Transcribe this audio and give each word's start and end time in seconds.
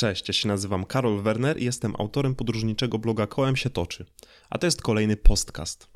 Cześć, 0.00 0.28
ja 0.28 0.34
się 0.34 0.48
nazywam 0.48 0.84
Karol 0.84 1.22
Werner 1.22 1.60
i 1.60 1.64
jestem 1.64 1.94
autorem 1.98 2.34
podróżniczego 2.34 2.98
bloga 2.98 3.26
Kołem 3.26 3.56
się 3.56 3.70
toczy. 3.70 4.06
A 4.50 4.58
to 4.58 4.66
jest 4.66 4.82
kolejny 4.82 5.16
postcast. 5.16 5.88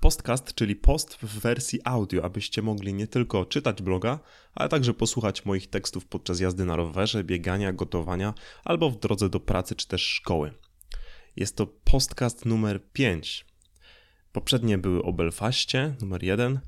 Postcast, 0.00 0.54
czyli 0.54 0.76
post 0.76 1.14
w 1.14 1.40
wersji 1.40 1.80
audio, 1.84 2.24
abyście 2.24 2.62
mogli 2.62 2.94
nie 2.94 3.06
tylko 3.06 3.44
czytać 3.44 3.82
bloga, 3.82 4.18
ale 4.54 4.68
także 4.68 4.94
posłuchać 4.94 5.44
moich 5.44 5.70
tekstów 5.70 6.06
podczas 6.06 6.40
jazdy 6.40 6.64
na 6.64 6.76
rowerze, 6.76 7.24
biegania, 7.24 7.72
gotowania 7.72 8.34
albo 8.64 8.90
w 8.90 8.98
drodze 8.98 9.28
do 9.28 9.40
pracy 9.40 9.74
czy 9.74 9.88
też 9.88 10.02
szkoły. 10.02 10.54
Jest 11.36 11.56
to 11.56 11.66
postcast 11.66 12.46
numer 12.46 12.80
5. 12.92 13.46
Poprzednie 14.32 14.78
były 14.78 15.02
o 15.02 15.12
Belfaście, 15.12 15.94
numer 16.00 16.22
1, 16.22 16.60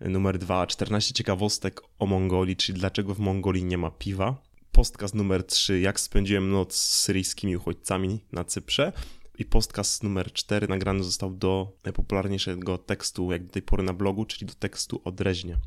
numer 0.00 0.38
2 0.38 0.66
14 0.66 1.14
ciekawostek 1.14 1.80
o 1.98 2.06
Mongolii, 2.06 2.56
czyli 2.56 2.78
dlaczego 2.78 3.14
w 3.14 3.18
Mongolii 3.18 3.64
nie 3.64 3.78
ma 3.78 3.90
piwa. 3.90 4.42
Podcast 4.72 5.14
numer 5.14 5.46
3 5.46 5.80
jak 5.80 6.00
spędziłem 6.00 6.50
noc 6.50 6.74
z 6.74 6.98
syryjskimi 6.98 7.56
uchodźcami 7.56 8.20
na 8.32 8.44
Cyprze. 8.44 8.92
I 9.38 9.44
podcast 9.44 10.02
numer 10.02 10.32
4 10.32 10.68
nagrany 10.68 11.04
został 11.04 11.34
do 11.34 11.72
najpopularniejszego 11.84 12.78
tekstu 12.78 13.32
jak 13.32 13.46
do 13.46 13.52
tej 13.52 13.62
pory 13.62 13.82
na 13.82 13.92
blogu, 13.92 14.24
czyli 14.24 14.46
do 14.46 14.54
tekstu 14.54 15.00
o 15.04 15.12
Dreźnie. 15.12 15.58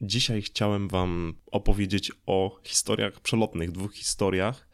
Dzisiaj 0.00 0.42
chciałem 0.42 0.88
Wam 0.88 1.34
opowiedzieć 1.50 2.12
o 2.26 2.60
historiach 2.64 3.20
przelotnych, 3.20 3.72
dwóch 3.72 3.94
historiach. 3.94 4.68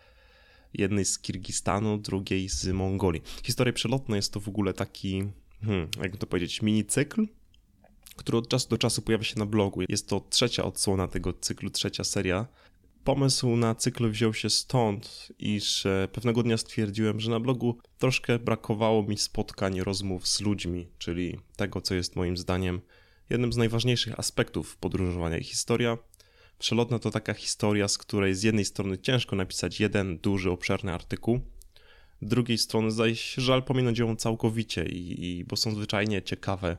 Jednej 0.75 1.05
z 1.05 1.19
Kirgistanu, 1.19 1.99
drugiej 1.99 2.49
z 2.49 2.69
Mongolii. 2.69 3.23
Historie 3.45 3.73
przelotne 3.73 4.17
jest 4.17 4.33
to 4.33 4.41
w 4.41 4.49
ogóle 4.49 4.73
taki, 4.73 5.25
hmm, 5.63 5.89
jakby 6.03 6.19
to 6.19 6.27
powiedzieć, 6.27 6.63
mini 6.63 6.85
cykl, 6.85 7.27
który 8.17 8.39
od 8.39 8.49
czasu 8.49 8.69
do 8.69 8.79
czasu 8.79 9.03
pojawia 9.03 9.25
się 9.25 9.39
na 9.39 9.47
blogu. 9.47 9.83
Jest 9.89 10.09
to 10.09 10.21
trzecia 10.31 10.65
odsłona 10.65 11.09
tego 11.09 11.33
cyklu, 11.33 11.71
trzecia 11.71 12.05
seria. 12.05 12.47
Pomysł 13.05 13.57
na 13.57 13.75
cykl 13.75 14.11
wziął 14.11 14.35
się 14.35 14.51
stąd, 14.51 15.33
iż 15.39 15.87
e, 15.87 16.09
pewnego 16.13 16.43
dnia 16.43 16.57
stwierdziłem, 16.57 17.21
że 17.21 17.31
na 17.31 17.41
blogu 17.41 17.79
troszkę 17.99 18.39
brakowało 18.39 19.03
mi 19.03 19.19
spotkań, 19.19 19.81
rozmów 19.81 20.29
z 20.29 20.41
ludźmi, 20.41 20.89
czyli 20.99 21.39
tego, 21.57 21.81
co 21.81 21.95
jest 21.95 22.17
moim 22.17 22.37
zdaniem 22.37 22.81
jednym 23.31 23.53
z 23.53 23.57
najważniejszych 23.57 24.19
aspektów 24.19 24.77
podróżowania. 24.77 25.39
I 25.39 25.45
historia 25.45 25.99
przelotna 26.59 26.99
to 26.99 27.11
taka 27.11 27.35
historia, 27.35 27.89
z 27.89 27.99
której 27.99 28.35
z 28.35 28.43
jednej 28.43 28.65
strony 28.65 28.99
ciężko 28.99 29.37
napisać 29.37 29.81
jeden 29.81 30.19
duży, 30.19 30.51
obszerny 30.51 30.93
artykuł, 30.93 31.41
z 32.23 32.29
drugiej 32.29 32.59
strony 32.59 33.17
się 33.17 33.43
żal 33.43 33.63
pominąć 33.63 33.99
ją 33.99 34.17
całkowicie, 34.17 34.85
i, 34.85 35.25
i, 35.25 35.45
bo 35.45 35.57
są 35.57 35.75
zwyczajnie 35.75 36.23
ciekawe 36.23 36.77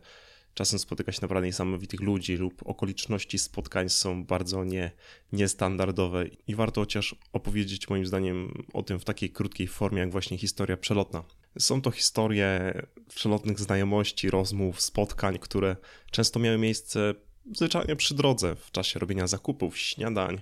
Czasem 0.53 0.79
spotyka 0.79 1.11
się 1.11 1.19
naprawdę 1.21 1.47
niesamowitych 1.47 1.99
ludzi 1.99 2.37
lub 2.37 2.61
okoliczności 2.65 3.39
spotkań 3.39 3.89
są 3.89 4.25
bardzo 4.25 4.63
nie, 4.63 4.91
niestandardowe 5.31 6.25
i 6.47 6.55
warto 6.55 6.81
chociaż 6.81 7.15
opowiedzieć 7.33 7.89
moim 7.89 8.05
zdaniem 8.05 8.63
o 8.73 8.83
tym 8.83 8.99
w 8.99 9.05
takiej 9.05 9.29
krótkiej 9.29 9.67
formie 9.67 9.99
jak 9.99 10.11
właśnie 10.11 10.37
historia 10.37 10.77
przelotna. 10.77 11.23
Są 11.59 11.81
to 11.81 11.91
historie 11.91 12.81
przelotnych 13.07 13.59
znajomości, 13.59 14.29
rozmów, 14.29 14.81
spotkań, 14.81 15.39
które 15.39 15.75
często 16.11 16.39
miały 16.39 16.57
miejsce 16.57 17.13
zwyczajnie 17.51 17.95
przy 17.95 18.15
drodze 18.15 18.55
w 18.55 18.71
czasie 18.71 18.99
robienia 18.99 19.27
zakupów, 19.27 19.77
śniadań, 19.77 20.41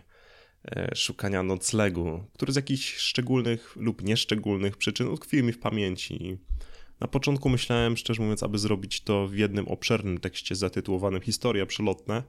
e, 0.65 0.95
szukania 0.95 1.43
noclegu, 1.43 2.23
który 2.33 2.53
z 2.53 2.55
jakichś 2.55 2.97
szczególnych 2.97 3.75
lub 3.75 4.03
nieszczególnych 4.03 4.77
przyczyn 4.77 5.07
utkwił 5.07 5.45
mi 5.45 5.53
w 5.53 5.59
pamięci 5.59 6.37
na 7.01 7.07
początku 7.07 7.49
myślałem, 7.49 7.97
szczerze 7.97 8.21
mówiąc, 8.21 8.43
aby 8.43 8.57
zrobić 8.57 9.01
to 9.01 9.27
w 9.27 9.35
jednym 9.35 9.67
obszernym 9.67 10.17
tekście 10.19 10.55
zatytułowanym 10.55 11.21
Historia 11.21 11.65
przelotne. 11.65 12.23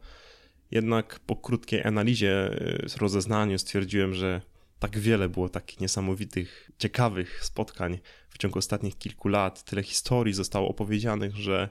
Jednak 0.70 1.20
po 1.20 1.36
krótkiej 1.36 1.82
analizie, 1.82 2.52
y, 2.94 2.98
rozeznaniu 2.98 3.58
stwierdziłem, 3.58 4.14
że 4.14 4.40
tak 4.78 4.98
wiele 4.98 5.28
było 5.28 5.48
takich 5.48 5.80
niesamowitych, 5.80 6.70
ciekawych 6.78 7.44
spotkań 7.44 7.98
w 8.30 8.38
ciągu 8.38 8.58
ostatnich 8.58 8.98
kilku 8.98 9.28
lat, 9.28 9.64
tyle 9.64 9.82
historii 9.82 10.34
zostało 10.34 10.68
opowiedzianych, 10.68 11.36
że 11.36 11.68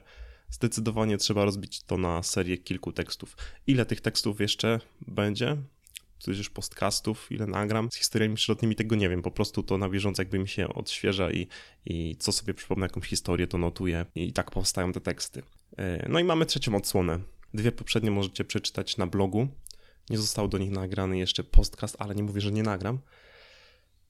zdecydowanie 0.50 1.18
trzeba 1.18 1.44
rozbić 1.44 1.82
to 1.82 1.98
na 1.98 2.22
serię 2.22 2.58
kilku 2.58 2.92
tekstów. 2.92 3.36
Ile 3.66 3.86
tych 3.86 4.00
tekstów 4.00 4.40
jeszcze 4.40 4.80
będzie? 5.08 5.56
Tudzież 6.22 6.50
podcastów, 6.50 7.32
ile 7.32 7.46
nagram 7.46 7.88
z 7.92 7.96
historiami 7.96 8.34
przyrodnimi, 8.34 8.76
tego 8.76 8.96
nie 8.96 9.08
wiem. 9.08 9.22
Po 9.22 9.30
prostu 9.30 9.62
to 9.62 9.78
na 9.78 9.88
bieżąco 9.88 10.22
jakby 10.22 10.38
mi 10.38 10.48
się 10.48 10.68
odświeża 10.68 11.30
i, 11.30 11.46
i 11.86 12.16
co 12.16 12.32
sobie 12.32 12.54
przypomnę 12.54 12.86
jakąś 12.86 13.08
historię, 13.08 13.46
to 13.46 13.58
notuję 13.58 14.06
i 14.14 14.32
tak 14.32 14.50
powstają 14.50 14.92
te 14.92 15.00
teksty. 15.00 15.42
E, 15.78 16.08
no 16.08 16.18
i 16.18 16.24
mamy 16.24 16.46
trzecią 16.46 16.76
odsłonę. 16.76 17.18
Dwie 17.54 17.72
poprzednie 17.72 18.10
możecie 18.10 18.44
przeczytać 18.44 18.96
na 18.96 19.06
blogu. 19.06 19.48
Nie 20.10 20.18
został 20.18 20.48
do 20.48 20.58
nich 20.58 20.70
nagrany 20.70 21.18
jeszcze 21.18 21.44
podcast, 21.44 21.96
ale 21.98 22.14
nie 22.14 22.22
mówię, 22.22 22.40
że 22.40 22.52
nie 22.52 22.62
nagram. 22.62 22.98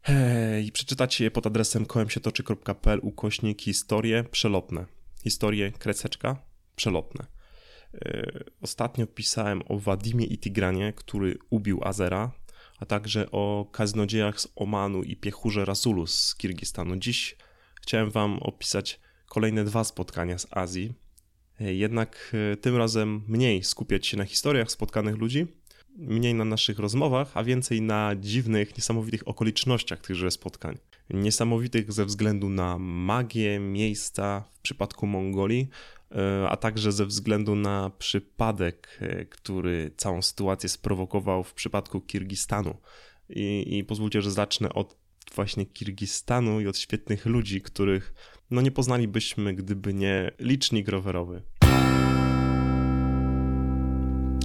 E, 0.09 0.61
I 0.61 0.73
przeczytacie 0.73 1.25
je 1.25 1.31
pod 1.31 1.47
adresem 1.47 1.87
kołemsietoczy.pl 1.87 3.01
ukośnik 3.03 3.63
historie 3.63 4.25
przelotne. 4.25 4.87
Historie, 5.23 5.73
kreseczka, 5.73 6.37
przelotne. 6.77 7.27
E, 7.95 8.45
ostatnio 8.61 9.07
pisałem 9.07 9.63
o 9.69 9.79
Wadimie 9.79 10.27
i 10.27 10.39
Tigranie, 10.39 10.93
który 10.97 11.39
ubił 11.51 11.85
Azera, 11.85 12.33
a 12.79 12.87
także 12.87 13.31
o 13.31 13.67
kaznodziejach 13.73 14.41
z 14.41 14.49
Omanu 14.57 15.03
i 15.03 15.17
piechurze 15.17 15.65
Rasulu 15.65 16.07
z 16.07 16.35
Kirgistanu. 16.35 16.97
Dziś 16.97 17.37
chciałem 17.83 18.11
Wam 18.11 18.39
opisać 18.39 19.01
kolejne 19.29 19.65
dwa 19.65 19.85
spotkania 19.85 20.39
z 20.39 20.47
Azji. 20.51 20.95
E, 21.61 21.75
jednak 21.75 22.37
e, 22.53 22.57
tym 22.57 22.77
razem 22.77 23.23
mniej 23.29 23.65
skupiać 23.65 24.07
się 24.07 24.17
na 24.17 24.25
historiach 24.25 24.71
spotkanych 24.71 25.17
ludzi, 25.17 25.47
mniej 25.97 26.35
na 26.35 26.45
naszych 26.45 26.79
rozmowach, 26.79 27.31
a 27.35 27.45
więcej 27.45 27.83
na 27.83 28.17
dziwnych, 28.17 28.77
niesamowitych 28.77 29.29
okolicznościach 29.29 30.01
tychże 30.01 30.31
spotkań. 30.31 30.79
Niesamowitych 31.11 31.93
ze 31.93 32.05
względu 32.05 32.49
na 32.49 32.79
magię 32.79 33.61
miejsca 33.61 34.45
w 34.55 34.61
przypadku 34.61 35.07
Mongolii, 35.07 35.69
a 36.49 36.57
także 36.57 36.93
ze 36.93 37.07
względu 37.07 37.55
na 37.55 37.91
przypadek, 37.99 38.99
e, 39.01 39.25
który 39.25 39.91
całą 39.97 40.23
sytuację 40.23 40.69
sprowokował 40.69 41.45
w 41.45 41.55
przypadku 41.55 42.01
Kirgistanu. 42.01 42.77
I, 43.29 43.79
i 43.79 43.85
pozwólcie, 43.85 44.23
że 44.23 44.31
zacznę 44.31 44.69
od 44.73 44.97
właśnie 45.35 45.67
Kirgistanu 45.67 46.61
i 46.61 46.67
od 46.67 46.79
świetnych 46.79 47.27
ludzi, 47.27 47.63
których 47.63 48.15
no 48.51 48.61
nie 48.61 48.71
poznalibyśmy, 48.71 49.55
gdyby 49.55 49.95
nie 49.95 50.31
licznik 50.39 50.89
rowerowy. 50.89 51.43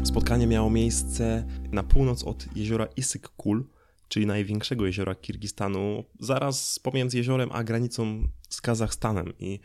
Spotkanie 0.03 0.47
miało 0.47 0.69
miejsce 0.69 1.47
na 1.72 1.84
północ 1.84 2.23
od 2.23 2.45
jeziora 2.55 2.85
Isyk-Kul, 2.85 3.63
czyli 4.07 4.25
największego 4.25 4.85
jeziora 4.85 5.16
Kirgistanu, 5.16 6.03
zaraz 6.19 6.79
pomiędzy 6.79 7.17
jeziorem 7.17 7.49
a 7.51 7.63
granicą 7.63 8.28
z 8.49 8.61
Kazachstanem. 8.61 9.34
I 9.39 9.59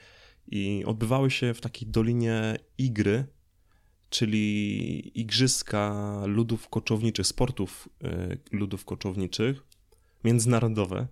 i 0.53 0.85
odbywały 0.85 1.31
się 1.31 1.55
w 1.55 1.61
takiej 1.61 1.89
dolinie 1.89 2.59
Igry, 2.79 3.25
czyli 4.11 5.21
igrzyska 5.21 6.13
ludów 6.27 6.69
koczowniczych, 6.69 7.27
sportów 7.27 7.89
e, 8.05 8.37
ludów 8.53 8.85
koczowniczych, 8.85 9.63
międzynarodowe. 10.25 11.07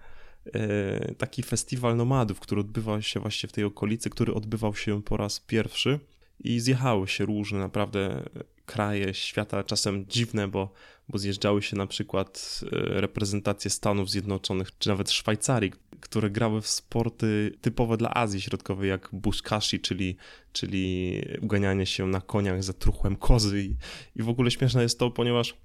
E, 0.54 1.14
taki 1.14 1.42
festiwal 1.42 1.96
nomadów, 1.96 2.40
który 2.40 2.60
odbywał 2.60 3.02
się 3.02 3.20
właśnie 3.20 3.48
w 3.48 3.52
tej 3.52 3.64
okolicy, 3.64 4.10
który 4.10 4.34
odbywał 4.34 4.74
się 4.74 5.02
po 5.02 5.16
raz 5.16 5.40
pierwszy 5.40 6.00
i 6.40 6.60
zjechały 6.60 7.08
się 7.08 7.24
różne 7.24 7.58
naprawdę 7.58 8.22
kraje 8.66 9.14
świata, 9.14 9.64
czasem 9.64 10.06
dziwne, 10.08 10.48
bo, 10.48 10.72
bo 11.08 11.18
zjeżdżały 11.18 11.62
się 11.62 11.76
na 11.76 11.86
przykład 11.86 12.60
e, 12.62 13.00
reprezentacje 13.00 13.70
Stanów 13.70 14.10
Zjednoczonych, 14.10 14.78
czy 14.78 14.88
nawet 14.88 15.10
Szwajcarii, 15.10 15.72
które 16.00 16.30
grały 16.30 16.60
w 16.60 16.68
sporty 16.68 17.52
typowe 17.60 17.96
dla 17.96 18.14
Azji 18.14 18.40
Środkowej, 18.40 18.88
jak 18.88 19.08
bushkashi, 19.12 19.80
czyli, 19.80 20.16
czyli 20.52 21.14
uganianie 21.40 21.86
się 21.86 22.06
na 22.06 22.20
koniach 22.20 22.62
za 22.62 22.72
truchłem 22.72 23.16
kozy. 23.16 23.62
I, 23.62 23.76
i 24.16 24.22
w 24.22 24.28
ogóle 24.28 24.50
śmieszne 24.50 24.82
jest 24.82 24.98
to, 24.98 25.10
ponieważ 25.10 25.56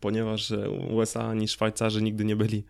ponieważ 0.00 0.52
USA 0.90 1.28
ani 1.28 1.48
Szwajcarzy 1.48 2.02
nigdy 2.02 2.24
nie 2.24 2.36
byli, 2.36 2.64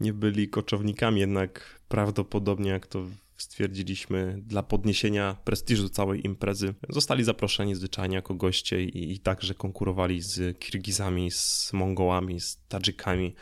nie 0.00 0.12
byli 0.12 0.48
koczownikami, 0.48 1.20
jednak 1.20 1.80
prawdopodobnie, 1.88 2.70
jak 2.70 2.86
to 2.86 3.06
stwierdziliśmy, 3.36 4.38
dla 4.46 4.62
podniesienia 4.62 5.36
prestiżu 5.44 5.88
całej 5.88 6.26
imprezy, 6.26 6.74
zostali 6.88 7.24
zaproszeni 7.24 7.74
zwyczajnie 7.74 8.16
jako 8.16 8.34
goście 8.34 8.82
i, 8.82 9.12
i 9.12 9.18
także 9.18 9.54
konkurowali 9.54 10.22
z 10.22 10.58
Kirgizami, 10.58 11.30
z 11.30 11.72
Mongołami, 11.72 12.40
z 12.40 12.58
Tadżykami 12.68 13.34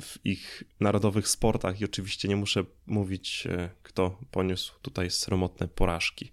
w 0.00 0.16
ich 0.24 0.64
narodowych 0.80 1.28
sportach 1.28 1.80
i 1.80 1.84
oczywiście 1.84 2.28
nie 2.28 2.36
muszę 2.36 2.64
mówić, 2.86 3.46
e, 3.50 3.70
kto 3.82 4.18
poniósł 4.30 4.74
tutaj 4.82 5.10
sromotne 5.10 5.68
porażki. 5.68 6.32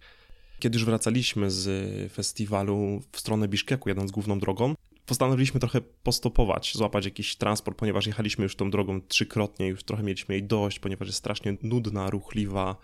Kiedy 0.59 0.77
już 0.77 0.85
wracaliśmy 0.85 1.51
z 1.51 1.67
festiwalu 2.13 3.01
w 3.11 3.19
stronę 3.19 3.47
Biszkeku, 3.47 3.89
jadąc 3.89 4.11
główną 4.11 4.39
drogą, 4.39 4.75
postanowiliśmy 5.05 5.59
trochę 5.59 5.81
postopować, 5.81 6.73
złapać 6.75 7.05
jakiś 7.05 7.35
transport, 7.35 7.77
ponieważ 7.77 8.07
jechaliśmy 8.07 8.43
już 8.43 8.55
tą 8.55 8.71
drogą 8.71 9.01
trzykrotnie, 9.01 9.67
już 9.67 9.83
trochę 9.83 10.03
mieliśmy 10.03 10.35
jej 10.35 10.43
dość, 10.43 10.79
ponieważ 10.79 11.07
jest 11.07 11.19
strasznie 11.19 11.57
nudna, 11.61 12.09
ruchliwa 12.09 12.75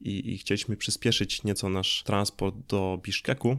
i, 0.00 0.32
i 0.32 0.38
chcieliśmy 0.38 0.76
przyspieszyć 0.76 1.44
nieco 1.44 1.68
nasz 1.68 2.02
transport 2.02 2.56
do 2.68 3.00
Biszkeku. 3.02 3.58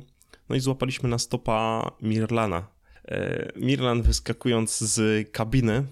No 0.49 0.55
i 0.55 0.59
złapaliśmy 0.59 1.09
na 1.09 1.19
stopa 1.19 1.91
Mirlana. 2.01 2.67
E, 3.07 3.51
Mirlan 3.55 4.01
wyskakując 4.01 4.77
z 4.77 5.31
kabiny 5.31 5.85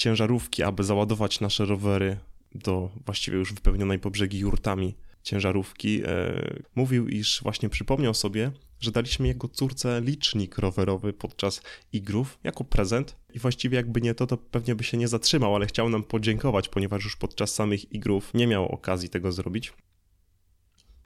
ciężarówki, 0.00 0.62
aby 0.62 0.84
załadować 0.84 1.40
nasze 1.40 1.64
rowery 1.64 2.16
do 2.54 2.90
właściwie 3.06 3.38
już 3.38 3.52
wypełnionej 3.54 3.98
po 3.98 4.10
brzegi 4.10 4.38
jurtami 4.38 4.94
ciężarówki, 5.22 6.02
e, 6.04 6.62
mówił, 6.74 7.08
iż 7.08 7.40
właśnie 7.42 7.68
przypomniał 7.68 8.14
sobie, 8.14 8.52
że 8.80 8.90
daliśmy 8.90 9.28
jego 9.28 9.48
córce 9.48 10.00
licznik 10.00 10.58
rowerowy 10.58 11.12
podczas 11.12 11.62
igrów 11.92 12.38
jako 12.44 12.64
prezent 12.64 13.16
i 13.34 13.38
właściwie 13.38 13.76
jakby 13.76 14.00
nie 14.00 14.14
to, 14.14 14.26
to 14.26 14.36
pewnie 14.36 14.74
by 14.74 14.84
się 14.84 14.96
nie 14.96 15.08
zatrzymał, 15.08 15.54
ale 15.54 15.66
chciał 15.66 15.88
nam 15.88 16.02
podziękować, 16.02 16.68
ponieważ 16.68 17.04
już 17.04 17.16
podczas 17.16 17.54
samych 17.54 17.92
igrów 17.92 18.34
nie 18.34 18.46
miał 18.46 18.68
okazji 18.68 19.08
tego 19.08 19.32
zrobić. 19.32 19.72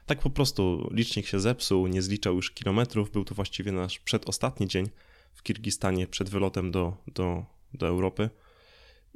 Tak 0.05 0.19
po 0.19 0.29
prostu 0.29 0.89
licznik 0.91 1.27
się 1.27 1.39
zepsuł, 1.39 1.87
nie 1.87 2.01
zliczał 2.01 2.35
już 2.35 2.51
kilometrów, 2.51 3.11
był 3.11 3.25
to 3.25 3.35
właściwie 3.35 3.71
nasz 3.71 3.99
przedostatni 3.99 4.67
dzień 4.67 4.89
w 5.33 5.43
Kirgistanie 5.43 6.07
przed 6.07 6.29
wylotem 6.29 6.71
do, 6.71 6.97
do, 7.07 7.45
do 7.73 7.87
Europy. 7.87 8.29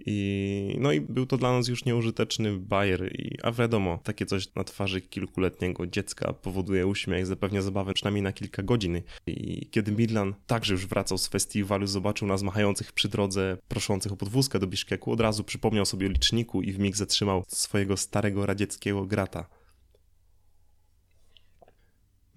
I, 0.06 0.76
no 0.80 0.92
i 0.92 1.02
był 1.02 1.26
to 1.26 1.38
dla 1.38 1.52
nas 1.52 1.68
już 1.68 1.86
nieużyteczny 1.86 2.58
bajer, 2.58 3.12
i, 3.16 3.38
a 3.44 3.52
wiadomo, 3.52 4.00
takie 4.04 4.26
coś 4.26 4.56
na 4.56 4.64
twarzy 4.64 5.02
kilkuletniego 5.02 5.88
dziecka 5.88 6.34
powoduje 6.34 6.88
uśmiech, 6.88 7.26
zapewnia 7.26 7.62
zabawę 7.62 7.94
przynajmniej 7.94 8.24
na 8.24 8.34
kilka 8.34 8.64
godzin. 8.64 9.02
I 9.28 9.68
kiedy 9.72 9.92
Midlan 9.92 10.34
także 10.48 10.74
już 10.74 10.88
wracał 10.88 11.18
z 11.18 11.28
festiwalu, 11.28 11.88
zobaczył 11.88 12.28
nas 12.28 12.44
machających 12.44 12.92
przy 12.92 13.10
drodze, 13.10 13.58
proszących 13.68 14.12
o 14.12 14.18
podwózkę 14.18 14.60
do 14.60 14.68
Biszkeku, 14.68 15.12
od 15.12 15.22
razu 15.22 15.44
przypomniał 15.44 15.86
sobie 15.86 16.08
o 16.08 16.10
liczniku 16.10 16.62
i 16.62 16.72
w 16.72 16.80
mig 16.80 16.96
zatrzymał 16.96 17.44
swojego 17.48 17.98
starego 17.98 18.46
radzieckiego 18.46 19.06
grata. 19.06 19.59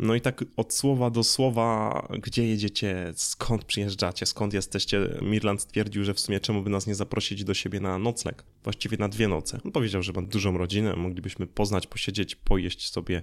No 0.02 0.14
i 0.14 0.20
tak 0.20 0.44
od 0.56 0.75
słowa 0.75 1.10
do 1.10 1.25
słowa, 1.25 2.08
gdzie 2.22 2.46
jedziecie, 2.46 3.12
skąd 3.16 3.64
przyjeżdżacie, 3.64 4.26
skąd 4.26 4.54
jesteście, 4.54 5.19
Mirland 5.22 5.60
stwierdził, 5.60 6.04
że 6.04 6.14
w 6.14 6.20
sumie 6.20 6.40
czemu 6.40 6.62
by 6.62 6.70
nas 6.70 6.87
nie 6.87 6.94
zaprosić 6.94 7.44
do 7.44 7.54
siebie 7.54 7.81
na 7.81 7.99
nocleg, 7.99 8.44
właściwie 8.64 8.96
na 8.96 9.08
dwie 9.08 9.28
noce. 9.28 9.60
On 9.64 9.72
powiedział, 9.72 10.02
że 10.02 10.12
ma 10.12 10.22
dużą 10.22 10.58
rodzinę, 10.58 10.96
moglibyśmy 10.96 11.46
poznać, 11.46 11.87
posiedzieć, 11.87 12.37
pojeść 12.37 12.93
sobie, 12.93 13.22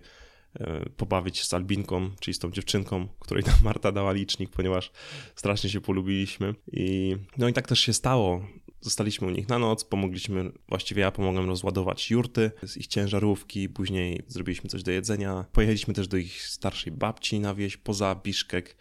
e, 0.59 0.89
pobawić 0.97 1.43
z 1.43 1.53
Albinką, 1.53 2.11
czyli 2.19 2.35
z 2.35 2.39
tą 2.39 2.51
dziewczynką, 2.51 3.07
której 3.19 3.43
nam 3.43 3.55
Marta 3.63 3.91
dała 3.91 4.11
licznik, 4.11 4.49
ponieważ 4.49 4.91
strasznie 5.35 5.69
się 5.69 5.81
polubiliśmy. 5.81 6.55
I 6.71 7.15
no 7.37 7.47
i 7.47 7.53
tak 7.53 7.67
też 7.67 7.79
się 7.79 7.93
stało. 7.93 8.45
Zostaliśmy 8.81 9.27
u 9.27 9.29
nich 9.29 9.49
na 9.49 9.59
noc, 9.59 9.83
pomogliśmy, 9.83 10.51
właściwie 10.67 11.01
ja 11.01 11.11
pomogłem 11.11 11.47
rozładować 11.47 12.11
jurty 12.11 12.51
z 12.63 12.77
ich 12.77 12.87
ciężarówki, 12.87 13.69
później 13.69 14.23
zrobiliśmy 14.27 14.69
coś 14.69 14.83
do 14.83 14.91
jedzenia. 14.91 15.45
Pojechaliśmy 15.51 15.93
też 15.93 16.07
do 16.07 16.17
ich 16.17 16.41
starszej 16.41 16.91
babci 16.93 17.39
na 17.39 17.55
wieś 17.55 17.77
poza 17.77 18.15
Biszkek 18.15 18.77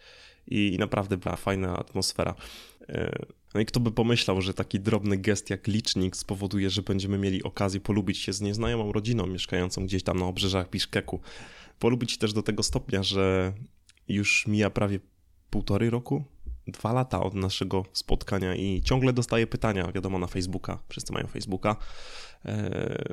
i 0.47 0.75
naprawdę 0.79 1.17
była 1.17 1.35
fajna 1.35 1.77
atmosfera. 1.77 2.35
E, 2.89 3.25
no 3.53 3.61
i 3.61 3.65
kto 3.65 3.79
by 3.79 3.91
pomyślał, 3.91 4.41
że 4.41 4.53
taki 4.53 4.79
drobny 4.79 5.17
gest 5.17 5.49
jak 5.49 5.67
licznik 5.67 6.15
spowoduje, 6.15 6.69
że 6.69 6.81
będziemy 6.81 7.17
mieli 7.17 7.43
okazję 7.43 7.79
polubić 7.79 8.17
się 8.17 8.33
z 8.33 8.41
nieznajomą 8.41 8.91
rodziną 8.91 9.27
mieszkającą 9.27 9.85
gdzieś 9.85 10.03
tam 10.03 10.19
na 10.19 10.25
obrzeżach 10.25 10.69
Biszkeku. 10.69 11.19
Polubić 11.79 12.17
też 12.17 12.33
do 12.33 12.43
tego 12.43 12.63
stopnia, 12.63 13.03
że 13.03 13.53
już 14.07 14.47
mija 14.47 14.69
prawie 14.69 14.99
półtorej 15.49 15.89
roku, 15.89 16.23
dwa 16.71 16.93
lata 16.93 17.23
od 17.23 17.33
naszego 17.33 17.85
spotkania 17.93 18.55
i 18.55 18.81
ciągle 18.81 19.13
dostaję 19.13 19.47
pytania, 19.47 19.91
wiadomo, 19.91 20.19
na 20.19 20.27
Facebooka, 20.27 20.79
wszyscy 20.89 21.13
mają 21.13 21.27
Facebooka, 21.27 21.75
e, 22.45 23.03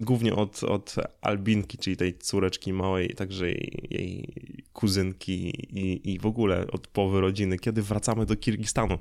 głównie 0.00 0.34
od, 0.34 0.64
od 0.64 0.94
Albinki, 1.20 1.78
czyli 1.78 1.96
tej 1.96 2.18
córeczki 2.18 2.72
małej, 2.72 3.14
także 3.14 3.48
jej, 3.48 3.88
jej 3.90 4.34
kuzynki 4.72 5.48
i, 5.78 6.12
i 6.12 6.18
w 6.18 6.26
ogóle 6.26 6.66
od 6.72 6.86
połowy 6.86 7.20
rodziny, 7.20 7.58
kiedy 7.58 7.82
wracamy 7.82 8.26
do 8.26 8.36
Kirgistanu. 8.36 8.98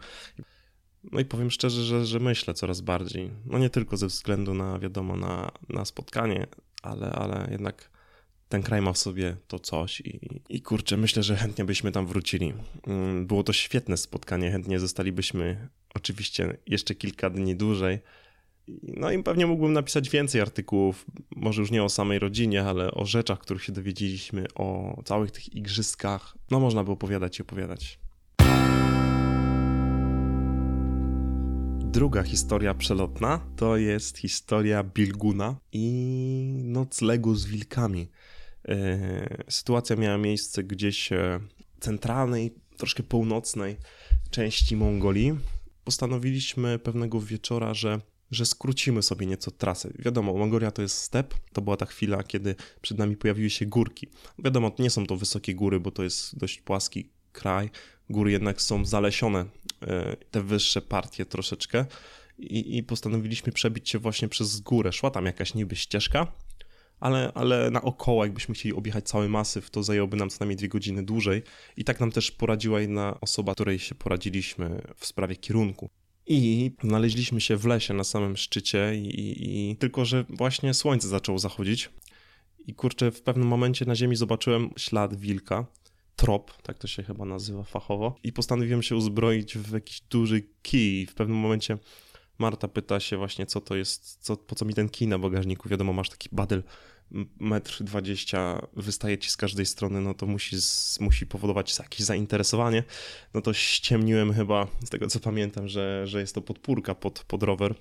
No 1.12 1.20
i 1.20 1.26
powiem 1.26 1.52
szczerze, 1.52 1.84
że, 1.84 2.06
że 2.06 2.20
myślę 2.20 2.54
coraz 2.54 2.82
bardziej, 2.82 3.32
no 3.46 3.58
nie 3.58 3.70
tylko 3.70 3.98
ze 3.98 4.08
względu 4.08 4.54
na, 4.54 4.80
wiadomo, 4.80 5.16
na, 5.16 5.52
na 5.70 5.86
spotkanie, 5.86 6.48
ale, 6.82 7.12
ale 7.12 7.48
jednak 7.52 7.93
ten 8.54 8.64
kraj 8.64 8.82
ma 8.82 8.94
w 8.94 8.98
sobie 8.98 9.36
to 9.48 9.60
coś 9.60 10.00
i, 10.02 10.42
i 10.50 10.62
kurczę, 10.62 10.98
myślę, 10.98 11.24
że 11.24 11.36
chętnie 11.36 11.66
byśmy 11.66 11.92
tam 11.92 12.08
wrócili. 12.08 12.54
Mm, 12.88 13.28
było 13.28 13.44
to 13.44 13.54
świetne 13.54 13.98
spotkanie, 13.98 14.52
chętnie 14.52 14.80
zostalibyśmy 14.80 15.68
oczywiście 15.94 16.58
jeszcze 16.68 16.96
kilka 16.96 17.30
dni 17.30 17.56
dłużej. 17.56 18.00
No 18.84 19.12
i 19.12 19.24
pewnie 19.24 19.48
mógłbym 19.48 19.74
napisać 19.74 20.10
więcej 20.10 20.42
artykułów, 20.42 21.06
może 21.36 21.62
już 21.62 21.72
nie 21.72 21.84
o 21.84 21.90
samej 21.90 22.20
rodzinie, 22.20 22.64
ale 22.64 22.92
o 22.92 23.06
rzeczach, 23.06 23.40
których 23.40 23.64
się 23.64 23.72
dowiedzieliśmy, 23.72 24.46
o 24.56 25.02
całych 25.06 25.32
tych 25.32 25.56
igrzyskach. 25.56 26.38
No 26.52 26.60
można 26.60 26.84
by 26.84 26.92
opowiadać 26.92 27.40
i 27.40 27.42
opowiadać. 27.42 28.00
Druga 31.80 32.24
historia 32.24 32.74
przelotna 32.74 33.40
to 33.56 33.78
jest 33.78 34.18
historia 34.18 34.84
Bilguna 34.84 35.56
i 35.72 36.62
noclegu 36.64 37.36
z 37.36 37.46
wilkami. 37.46 38.08
E, 38.68 39.44
sytuacja 39.50 39.96
miała 39.96 40.18
miejsce 40.18 40.64
gdzieś 40.64 41.12
e, 41.12 41.40
centralnej, 41.80 42.54
troszkę 42.78 43.04
północnej 43.04 43.78
części 44.32 44.76
Mongolii. 44.76 45.34
Postanowiliśmy 45.84 46.80
pewnego 46.80 47.22
wieczora, 47.22 47.74
że 47.74 48.00
że 48.34 48.46
skrócimy 48.46 49.04
sobie 49.04 49.26
nieco 49.26 49.52
trasę. 49.52 49.90
Wiadomo, 50.00 50.34
Mongolia 50.34 50.72
to 50.72 50.82
jest 50.82 50.98
step, 50.98 51.34
to 51.54 51.62
była 51.62 51.78
ta 51.78 51.86
chwila, 51.86 52.24
kiedy 52.24 52.56
przed 52.82 52.98
nami 52.98 53.18
pojawiły 53.18 53.50
się 53.50 53.66
górki. 53.66 54.08
Wiadomo, 54.40 54.72
nie 54.80 54.90
są 54.90 55.06
to 55.06 55.18
wysokie 55.18 55.56
góry, 55.56 55.80
bo 55.80 55.92
to 55.92 56.04
jest 56.04 56.38
dość 56.38 56.62
płaski 56.62 57.10
kraj. 57.32 57.70
Góry 58.10 58.32
jednak 58.32 58.62
są 58.62 58.86
zalesione, 58.86 59.46
e, 59.82 60.18
te 60.32 60.44
wyższe 60.44 60.82
partie 60.82 61.26
troszeczkę. 61.26 61.86
I, 62.40 62.78
i 62.78 62.84
postanowiliśmy 62.84 63.54
przebić 63.54 63.90
się 63.90 64.00
właśnie 64.00 64.28
przez 64.28 64.60
górę. 64.60 64.92
Szła 64.92 65.12
tam 65.12 65.26
jakaś 65.26 65.54
niby 65.54 65.76
ścieżka, 65.76 66.32
ale, 67.04 67.32
ale 67.36 67.72
naokoło, 67.72 68.26
jakbyśmy 68.26 68.56
chcieli 68.56 68.76
objechać 68.76 69.08
cały 69.08 69.30
masyw, 69.30 69.70
to 69.70 69.84
zajęłoby 69.84 70.18
nam 70.18 70.30
co 70.30 70.38
najmniej 70.40 70.58
dwie 70.58 70.68
godziny 70.68 71.04
dłużej. 71.04 71.44
I 71.78 71.84
tak 71.84 72.00
nam 72.00 72.12
też 72.12 72.32
poradziła 72.32 72.82
jedna 72.82 73.18
osoba, 73.22 73.54
której 73.54 73.80
się 73.80 73.96
poradziliśmy 73.96 74.82
w 74.96 75.06
sprawie 75.06 75.36
kierunku. 75.36 75.90
I 76.28 76.72
znaleźliśmy 76.84 77.42
się 77.42 77.58
w 77.58 77.66
lesie 77.66 77.94
na 77.94 78.04
samym 78.04 78.38
szczycie, 78.38 78.96
i, 78.96 79.70
i, 79.72 79.76
tylko 79.76 80.06
że 80.06 80.26
właśnie 80.30 80.74
słońce 80.74 81.08
zaczęło 81.08 81.40
zachodzić. 81.40 81.90
I 82.68 82.74
kurczę, 82.74 83.12
w 83.12 83.22
pewnym 83.22 83.48
momencie 83.48 83.86
na 83.86 83.96
ziemi 83.96 84.16
zobaczyłem 84.16 84.70
ślad 84.78 85.16
wilka, 85.16 85.66
trop, 86.16 86.62
tak 86.62 86.78
to 86.78 86.88
się 86.88 87.04
chyba 87.04 87.26
nazywa 87.26 87.64
fachowo, 87.64 88.16
i 88.24 88.34
postanowiłem 88.34 88.84
się 88.84 88.96
uzbroić 88.96 89.58
w 89.58 89.74
jakiś 89.74 90.02
duży 90.02 90.42
kij. 90.62 91.06
W 91.06 91.14
pewnym 91.14 91.38
momencie 91.38 91.78
Marta 92.40 92.68
pyta 92.68 93.00
się 93.00 93.18
właśnie, 93.18 93.46
co 93.46 93.62
to 93.62 93.76
jest, 93.76 94.18
co, 94.22 94.38
po 94.38 94.56
co 94.56 94.66
mi 94.66 94.74
ten 94.74 94.90
kij 94.90 95.08
na 95.08 95.20
bagażniku. 95.20 95.70
Wiadomo, 95.70 95.94
masz 95.94 96.10
taki 96.10 96.30
badyl 96.32 96.64
metr 97.40 97.84
dwadzieścia 97.84 98.68
wystaje 98.74 99.18
ci 99.18 99.30
z 99.30 99.38
każdej 99.38 99.66
strony, 99.66 100.02
no 100.02 100.14
to 100.14 100.26
musi, 100.26 100.56
musi 101.00 101.26
powodować 101.26 101.80
jakieś 101.80 102.06
zainteresowanie. 102.06 102.84
No 103.34 103.42
to 103.42 103.54
ściemniłem 103.54 104.34
chyba, 104.34 104.68
z 104.86 104.90
tego 104.90 105.08
co 105.08 105.20
pamiętam, 105.20 105.68
że, 105.68 106.08
że 106.08 106.20
jest 106.20 106.36
to 106.36 106.42
podpórka 106.42 106.96
pod, 106.96 107.24
pod 107.24 107.44
rower. 107.44 107.76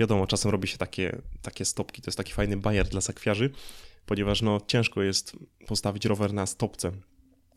Wiadomo, 0.00 0.26
czasem 0.26 0.50
robi 0.50 0.68
się 0.68 0.78
takie, 0.78 1.22
takie 1.42 1.64
stopki, 1.64 2.02
to 2.02 2.08
jest 2.08 2.18
taki 2.18 2.32
fajny 2.32 2.56
bajer 2.56 2.88
dla 2.88 3.00
sakwiarzy, 3.00 3.50
ponieważ 4.06 4.42
no 4.42 4.60
ciężko 4.66 5.02
jest 5.02 5.36
postawić 5.66 6.04
rower 6.04 6.32
na 6.32 6.46
stopce, 6.46 6.92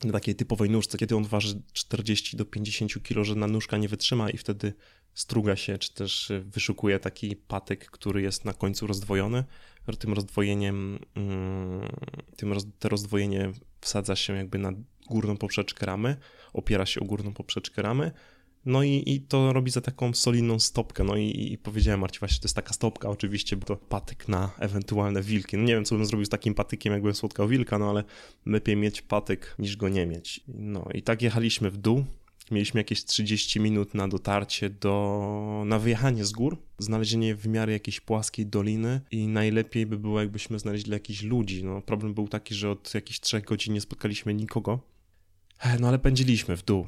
na 0.03 0.11
takiej 0.11 0.35
typowej 0.35 0.69
nóżce, 0.69 0.97
kiedy 0.97 1.15
on 1.15 1.23
waży 1.23 1.61
40 1.73 2.37
do 2.37 2.45
50 2.45 3.03
kg, 3.03 3.23
że 3.23 3.35
na 3.35 3.47
nóżka 3.47 3.77
nie 3.77 3.87
wytrzyma 3.87 4.29
i 4.29 4.37
wtedy 4.37 4.73
struga 5.13 5.55
się, 5.55 5.77
czy 5.77 5.93
też 5.93 6.31
wyszukuje 6.41 6.99
taki 6.99 7.35
patyk, 7.35 7.85
który 7.85 8.21
jest 8.21 8.45
na 8.45 8.53
końcu 8.53 8.87
rozdwojony. 8.87 9.43
Tym 9.99 10.13
rozdwojeniem, 10.13 10.99
mm, 11.15 11.89
tym 12.37 12.53
roz, 12.53 12.65
te 12.79 12.89
rozdwojenie 12.89 13.51
wsadza 13.81 14.15
się 14.15 14.35
jakby 14.35 14.57
na 14.57 14.71
górną 15.09 15.37
poprzeczkę 15.37 15.85
ramy, 15.85 16.17
opiera 16.53 16.85
się 16.85 17.01
o 17.01 17.05
górną 17.05 17.33
poprzeczkę 17.33 17.81
ramy, 17.81 18.11
no 18.65 18.83
i, 18.83 19.03
i 19.05 19.21
to 19.21 19.53
robi 19.53 19.71
za 19.71 19.81
taką 19.81 20.13
solidną 20.13 20.59
stopkę. 20.59 21.03
No 21.03 21.15
i, 21.15 21.53
i 21.53 21.57
powiedziałem 21.57 21.99
Marci, 21.99 22.19
właśnie 22.19 22.39
to 22.39 22.45
jest 22.45 22.55
taka 22.55 22.73
stopka, 22.73 23.09
oczywiście, 23.09 23.57
bo 23.57 23.65
to 23.65 23.75
patyk 23.75 24.27
na 24.27 24.51
ewentualne 24.59 25.21
wilki. 25.21 25.57
No 25.57 25.63
nie 25.63 25.73
wiem, 25.73 25.85
co 25.85 25.95
bym 25.95 26.05
zrobił 26.05 26.25
z 26.25 26.29
takim 26.29 26.53
patykiem, 26.53 26.93
jakbym 26.93 27.13
spotkał 27.13 27.47
wilka, 27.47 27.79
no 27.79 27.89
ale 27.89 28.03
lepiej 28.45 28.75
mieć 28.75 29.01
patyk 29.01 29.55
niż 29.59 29.77
go 29.77 29.89
nie 29.89 30.05
mieć. 30.05 30.41
No 30.47 30.85
i 30.93 31.01
tak 31.01 31.21
jechaliśmy 31.21 31.71
w 31.71 31.77
dół. 31.77 32.05
Mieliśmy 32.51 32.79
jakieś 32.79 33.05
30 33.05 33.59
minut 33.59 33.93
na 33.93 34.07
dotarcie 34.07 34.69
do, 34.69 35.63
na 35.65 35.79
wyjechanie 35.79 36.25
z 36.25 36.31
gór, 36.31 36.57
znalezienie 36.79 37.35
w 37.35 37.47
miarę 37.47 37.73
jakiejś 37.73 37.99
płaskiej 37.99 38.45
doliny 38.45 39.01
i 39.11 39.27
najlepiej 39.27 39.85
by 39.85 39.99
było, 39.99 40.19
jakbyśmy 40.19 40.59
znaleźli 40.59 40.91
jakichś 40.91 41.21
ludzi. 41.21 41.63
No, 41.63 41.81
problem 41.81 42.13
był 42.13 42.27
taki, 42.27 42.55
że 42.55 42.69
od 42.69 42.93
jakichś 42.93 43.19
trzech 43.19 43.43
godzin 43.43 43.73
nie 43.73 43.81
spotkaliśmy 43.81 44.33
nikogo. 44.33 44.79
No 45.79 45.87
ale 45.87 45.99
pędziliśmy 45.99 46.57
w 46.57 46.65
dół 46.65 46.87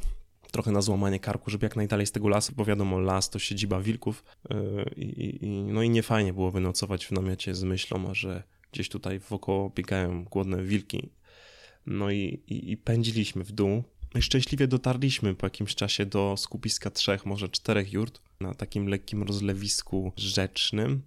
trochę 0.52 0.72
na 0.72 0.82
złamanie 0.82 1.20
karku, 1.20 1.52
żeby 1.52 1.66
jak 1.66 1.76
najdalej 1.76 2.06
z 2.06 2.12
tego 2.12 2.28
lasu, 2.28 2.54
bo 2.56 2.66
wiadomo, 2.66 3.00
las 3.00 3.30
to 3.30 3.40
siedziba 3.40 3.82
wilków 3.82 4.24
yy, 4.50 4.86
i, 4.98 5.46
i, 5.46 5.50
no 5.50 5.82
i 5.82 5.90
nie 5.90 6.04
fajnie 6.04 6.34
było 6.34 6.52
wynocować 6.52 7.06
w 7.06 7.12
namiocie 7.12 7.56
z 7.56 7.64
myślą, 7.64 8.14
że 8.14 8.44
gdzieś 8.72 8.90
tutaj 8.90 9.20
wokoło 9.20 9.70
biegają 9.70 10.24
głodne 10.24 10.64
wilki. 10.64 11.10
No 11.86 12.12
i, 12.12 12.42
i, 12.48 12.72
i 12.72 12.78
pędziliśmy 12.78 13.44
w 13.44 13.52
dół. 13.52 13.84
No 14.14 14.20
i 14.20 14.22
szczęśliwie 14.24 14.68
dotarliśmy 14.68 15.36
po 15.36 15.46
jakimś 15.46 15.76
czasie 15.76 16.06
do 16.06 16.36
skupiska 16.38 16.90
trzech, 16.90 17.26
może 17.26 17.50
czterech 17.50 17.94
jurt 17.94 18.22
na 18.40 18.54
takim 18.54 18.88
lekkim 18.88 19.24
rozlewisku 19.24 20.12
rzecznym. 20.18 21.02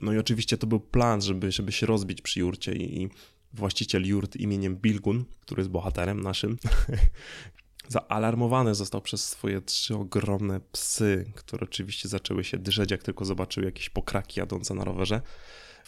No 0.00 0.12
i 0.12 0.18
oczywiście 0.18 0.58
to 0.58 0.66
był 0.66 0.80
plan, 0.80 1.22
żeby, 1.22 1.52
żeby 1.52 1.72
się 1.72 1.86
rozbić 1.86 2.22
przy 2.22 2.40
jurcie 2.40 2.72
i 2.72 3.08
właściciel 3.52 4.06
jurt 4.06 4.36
imieniem 4.36 4.76
Bilgun, 4.76 5.24
który 5.40 5.60
jest 5.60 5.70
bohaterem 5.70 6.20
naszym, 6.20 6.56
zaalarmowany 7.88 8.74
został 8.74 9.00
przez 9.00 9.24
swoje 9.24 9.60
trzy 9.60 9.94
ogromne 9.96 10.60
psy, 10.72 11.32
które 11.34 11.64
oczywiście 11.64 12.08
zaczęły 12.08 12.44
się 12.44 12.58
drzeć, 12.58 12.90
jak 12.90 13.02
tylko 13.02 13.24
zobaczyły 13.24 13.66
jakieś 13.66 13.90
pokraki 13.90 14.40
jadące 14.40 14.74
na 14.74 14.84
rowerze. 14.84 15.22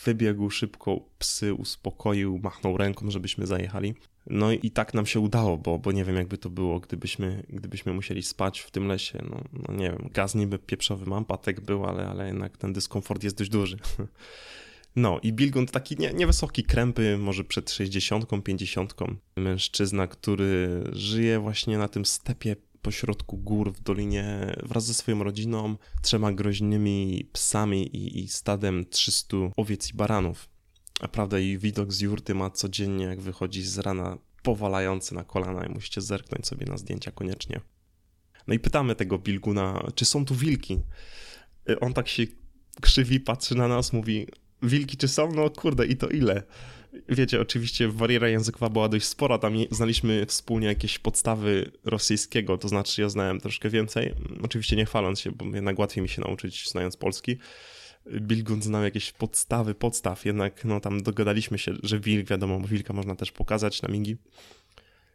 Wybiegł 0.05 0.51
szybko, 0.51 1.01
psy 1.19 1.55
uspokoił, 1.55 2.41
machnął 2.43 2.77
ręką, 2.77 3.11
żebyśmy 3.11 3.47
zajechali. 3.47 3.95
No 4.31 4.53
i 4.53 4.71
tak 4.71 4.95
nam 4.95 5.07
się 5.07 5.21
udało, 5.21 5.59
bo, 5.59 5.79
bo 5.79 5.93
nie 5.93 6.05
wiem 6.05 6.17
jakby 6.17 6.39
to 6.39 6.51
było, 6.51 6.81
gdybyśmy, 6.81 7.43
gdybyśmy 7.49 7.93
musieli 7.93 8.23
spać 8.23 8.61
w 8.61 8.71
tym 8.71 8.87
lesie. 8.87 9.25
No, 9.31 9.45
no 9.53 9.75
nie 9.75 9.91
wiem, 9.91 10.09
gaz 10.13 10.35
niby 10.35 10.59
pieprzowy 10.59 11.07
mam, 11.07 11.25
patek 11.25 11.61
był, 11.61 11.85
ale, 11.85 12.09
ale 12.09 12.27
jednak 12.27 12.57
ten 12.57 12.73
dyskomfort 12.73 13.25
jest 13.25 13.39
dość 13.39 13.51
duży. 13.51 13.79
No 14.97 15.21
i 15.23 15.33
Bilgun 15.33 15.67
to 15.67 15.73
taki 15.73 15.97
nie, 15.99 16.13
niewysoki, 16.13 16.63
krępy, 16.63 17.19
może 17.19 17.45
przed 17.45 17.71
60, 17.71 18.27
50. 18.45 18.95
Mężczyzna, 19.37 20.07
który 20.07 20.85
żyje 20.93 21.41
właśnie 21.41 21.79
na 21.79 21.89
tym 21.89 22.05
stepie 22.05 22.57
pośrodku 22.83 23.37
gór 23.37 23.73
w 23.73 23.81
dolinie 23.81 24.55
wraz 24.63 24.87
ze 24.87 24.95
swoją 24.95 25.25
rodziną, 25.25 25.77
trzema 26.03 26.33
groźnymi 26.33 27.29
psami 27.33 27.97
i, 27.97 28.25
i 28.25 28.29
stadem 28.29 28.85
300 28.91 29.37
owiec 29.57 29.91
i 29.91 29.95
baranów. 29.95 30.49
Naprawdę 31.03 31.43
i 31.43 31.59
widok 31.59 31.93
z 31.93 32.01
jurty 32.01 32.35
ma 32.35 32.51
codziennie, 32.51 33.05
jak 33.05 33.21
wychodzi 33.21 33.63
z 33.63 33.79
rana, 33.79 34.19
powalający 34.43 35.15
na 35.15 35.25
kolana 35.25 35.67
i 35.67 35.69
musicie 35.69 36.01
zerknąć 36.01 36.47
sobie 36.47 36.67
na 36.67 36.77
zdjęcia 36.77 37.11
koniecznie. 37.11 37.61
No 38.47 38.55
i 38.55 38.59
pytamy 38.59 38.95
tego 38.95 39.19
Bilguna, 39.19 39.87
czy 39.95 40.05
są 40.05 40.25
tu 40.25 40.35
wilki? 40.35 40.81
On 41.81 41.93
tak 41.93 42.09
się 42.09 42.23
krzywi, 42.81 43.21
patrzy 43.21 43.55
na 43.55 43.69
nas, 43.69 43.93
mówi, 43.93 44.27
wilki 44.63 44.97
czy 44.97 45.09
są? 45.09 45.33
No 45.33 45.51
kurde, 45.51 45.87
i 45.87 45.97
to 45.97 46.09
ile? 46.09 46.43
Wiecie, 47.09 47.41
oczywiście 47.41 47.89
bariera 47.89 48.29
językowa 48.29 48.69
była 48.69 48.89
dość 48.89 49.07
spora, 49.07 49.39
tam 49.39 49.55
znaliśmy 49.71 50.27
wspólnie 50.27 50.67
jakieś 50.67 50.99
podstawy 50.99 51.71
rosyjskiego, 51.85 52.59
to 52.59 52.69
znaczy 52.69 53.03
ja 53.03 53.09
znałem 53.09 53.41
troszkę 53.41 53.71
więcej, 53.71 54.15
oczywiście 54.43 54.77
nie 54.77 54.85
chwaląc 54.85 55.21
się, 55.21 55.33
bo 55.33 55.45
jednak 55.45 55.79
łatwiej 55.79 56.03
mi 56.03 56.09
się 56.09 56.21
nauczyć 56.21 56.69
znając 56.69 56.97
polski. 56.97 57.39
Bilgun 58.21 58.63
znał 58.63 58.83
jakieś 58.83 59.13
podstawy 59.13 59.75
podstaw, 59.75 60.25
jednak 60.25 60.65
no 60.65 60.81
tam 60.81 61.03
dogadaliśmy 61.03 61.59
się, 61.59 61.73
że 61.83 62.01
wilk, 62.01 62.29
wiadomo, 62.29 62.61
wilka 62.61 62.93
można 62.93 63.17
też 63.17 63.33
pokazać 63.33 63.83
na 63.83 63.89
mingi. 63.89 64.17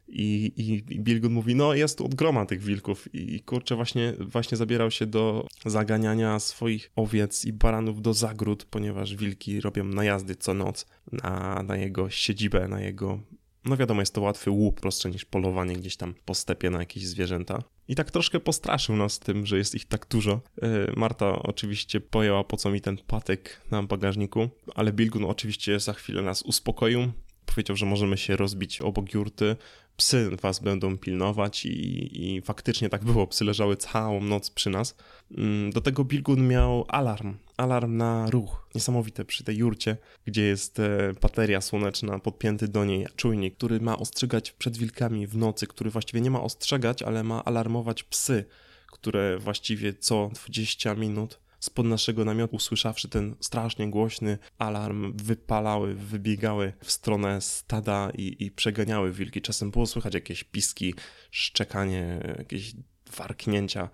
I, 0.07 0.53
i, 0.57 0.93
I 0.93 0.99
Bilgun 0.99 1.33
mówi, 1.33 1.55
no 1.55 1.73
jest 1.73 1.97
tu 1.97 2.05
od 2.05 2.15
groma 2.15 2.45
tych 2.45 2.63
wilków 2.63 3.15
i 3.15 3.39
kurczę 3.39 3.75
właśnie, 3.75 4.13
właśnie 4.19 4.57
zabierał 4.57 4.91
się 4.91 5.05
do 5.05 5.47
zaganiania 5.65 6.39
swoich 6.39 6.91
owiec 6.95 7.45
i 7.45 7.53
baranów 7.53 8.01
do 8.01 8.13
zagród, 8.13 8.65
ponieważ 8.65 9.15
wilki 9.15 9.61
robią 9.61 9.83
najazdy 9.83 10.35
co 10.35 10.53
noc 10.53 10.85
na, 11.11 11.63
na 11.63 11.77
jego 11.77 12.09
siedzibę, 12.09 12.67
na 12.67 12.81
jego... 12.81 13.19
No 13.65 13.77
wiadomo, 13.77 14.01
jest 14.01 14.13
to 14.13 14.21
łatwy 14.21 14.51
łup, 14.51 14.79
prostsze 14.79 15.09
niż 15.09 15.25
polowanie 15.25 15.75
gdzieś 15.75 15.97
tam 15.97 16.13
po 16.25 16.33
stepie 16.33 16.69
na 16.69 16.79
jakieś 16.79 17.07
zwierzęta. 17.07 17.63
I 17.87 17.95
tak 17.95 18.11
troszkę 18.11 18.39
postraszył 18.39 18.95
nas 18.95 19.19
tym, 19.19 19.45
że 19.45 19.57
jest 19.57 19.75
ich 19.75 19.85
tak 19.85 20.07
dużo. 20.07 20.41
E, 20.61 20.67
Marta 20.95 21.39
oczywiście 21.43 22.01
pojęła, 22.01 22.43
po 22.43 22.57
co 22.57 22.71
mi 22.71 22.81
ten 22.81 22.97
patek 22.97 23.61
na 23.71 23.83
bagażniku, 23.83 24.49
ale 24.75 24.93
Bilgun 24.93 25.25
oczywiście 25.25 25.79
za 25.79 25.93
chwilę 25.93 26.21
nas 26.21 26.41
uspokoił. 26.41 27.11
Powiedział, 27.45 27.75
że 27.75 27.85
możemy 27.85 28.17
się 28.17 28.35
rozbić 28.35 28.81
obok 28.81 29.13
jurty, 29.13 29.55
psy 29.97 30.29
was 30.41 30.59
będą 30.59 30.97
pilnować 30.97 31.65
i, 31.65 32.35
i 32.35 32.41
faktycznie 32.41 32.89
tak 32.89 33.03
było. 33.03 33.27
Psy 33.27 33.45
leżały 33.45 33.77
całą 33.77 34.21
noc 34.21 34.49
przy 34.49 34.69
nas. 34.69 34.95
Mm, 35.37 35.71
do 35.71 35.81
tego 35.81 36.03
Bilgun 36.03 36.47
miał 36.47 36.85
alarm, 36.87 37.37
alarm 37.57 37.97
na 37.97 38.29
ruch. 38.29 38.67
Niesamowite 38.75 39.25
przy 39.25 39.43
tej 39.43 39.57
jurcie, 39.57 39.97
gdzie 40.25 40.43
jest 40.43 40.79
e, 40.79 41.13
bateria 41.21 41.61
słoneczna, 41.61 42.19
podpięty 42.19 42.67
do 42.67 42.85
niej 42.85 43.07
czujnik, 43.15 43.55
który 43.57 43.79
ma 43.79 43.97
ostrzegać 43.97 44.51
przed 44.51 44.77
wilkami 44.77 45.27
w 45.27 45.37
nocy, 45.37 45.67
który 45.67 45.89
właściwie 45.89 46.21
nie 46.21 46.31
ma 46.31 46.41
ostrzegać, 46.41 47.03
ale 47.03 47.23
ma 47.23 47.43
alarmować 47.43 48.03
psy, 48.03 48.45
które 48.91 49.37
właściwie 49.37 49.93
co 49.93 50.29
20 50.33 50.95
minut 50.95 51.44
spod 51.65 51.85
naszego 51.85 52.25
namiotu, 52.25 52.55
usłyszawszy 52.55 53.09
ten 53.09 53.35
strasznie 53.39 53.89
głośny 53.89 54.37
alarm, 54.57 55.17
wypalały, 55.17 55.95
wybiegały 55.95 56.73
w 56.83 56.91
stronę 56.91 57.41
stada 57.41 58.11
i, 58.17 58.35
i 58.39 58.51
przeganiały 58.51 59.11
wilki. 59.11 59.41
Czasem 59.41 59.71
było 59.71 59.85
słychać 59.85 60.13
jakieś 60.13 60.43
piski, 60.43 60.93
szczekanie, 61.31 62.19
jakieś 62.37 62.73
warknięcia. 63.17 63.89